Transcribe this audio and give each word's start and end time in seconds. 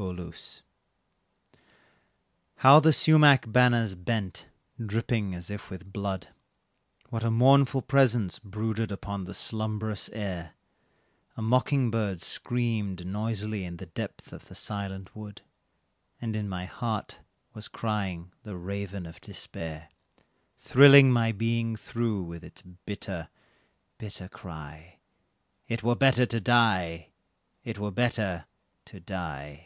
AUTUMN. 0.00 0.32
How 2.58 2.78
the 2.78 2.92
sumac 2.92 3.50
banners 3.50 3.96
bent, 3.96 4.46
dripping 4.80 5.34
as 5.34 5.50
if 5.50 5.70
with 5.70 5.92
blood, 5.92 6.28
What 7.08 7.24
a 7.24 7.32
mournful 7.32 7.82
presence 7.82 8.38
brooded 8.38 8.92
upon 8.92 9.24
the 9.24 9.34
slumbrous 9.34 10.08
air; 10.12 10.52
A 11.36 11.42
mocking 11.42 11.90
bird 11.90 12.22
screamed 12.22 13.04
noisily 13.04 13.64
in 13.64 13.78
the 13.78 13.86
depth 13.86 14.32
of 14.32 14.46
the 14.46 14.54
silent 14.54 15.16
wood, 15.16 15.42
And 16.20 16.36
in 16.36 16.48
my 16.48 16.64
heart 16.66 17.18
was 17.52 17.66
crying 17.66 18.32
the 18.44 18.56
raven 18.56 19.04
of 19.04 19.20
despair, 19.20 19.88
Thrilling 20.60 21.10
my 21.10 21.32
being 21.32 21.74
through 21.74 22.22
with 22.22 22.44
its 22.44 22.62
bitter, 22.62 23.30
bitter 23.98 24.28
cry 24.28 25.00
"It 25.66 25.82
were 25.82 25.96
better 25.96 26.24
to 26.24 26.40
die, 26.40 27.08
it 27.64 27.78
were 27.80 27.90
better 27.90 28.46
to 28.84 29.00
die." 29.00 29.64